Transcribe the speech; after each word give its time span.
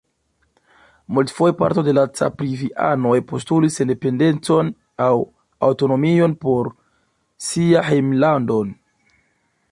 Multfoje 1.15 1.53
parto 1.57 1.81
de 1.87 1.91
la 1.97 2.05
Caprivi-anoj 2.19 3.13
postulis 3.31 3.77
sendependecon 3.81 4.71
aŭ 5.09 5.13
aŭtonomion 5.67 6.33
por 6.47 6.71
sia 7.49 7.85
hejmlando. 7.91 8.57